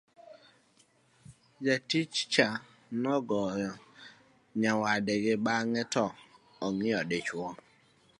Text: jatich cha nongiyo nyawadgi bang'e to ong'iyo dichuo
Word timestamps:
jatich 1.65 2.13
cha 2.33 2.47
nongiyo 3.01 3.71
nyawadgi 4.59 5.33
bang'e 5.45 5.81
to 5.93 6.05
ong'iyo 6.65 6.99
dichuo 7.09 7.49